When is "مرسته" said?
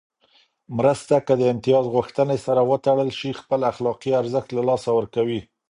0.77-1.15